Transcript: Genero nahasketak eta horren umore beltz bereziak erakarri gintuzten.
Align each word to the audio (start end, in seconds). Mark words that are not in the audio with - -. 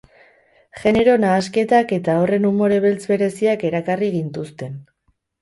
Genero 0.83 1.17
nahasketak 1.23 1.93
eta 1.97 2.15
horren 2.21 2.49
umore 2.51 2.81
beltz 2.87 3.03
bereziak 3.13 3.67
erakarri 3.71 4.11
gintuzten. 4.19 4.77